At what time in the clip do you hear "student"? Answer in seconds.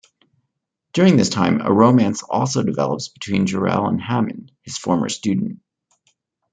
5.09-5.59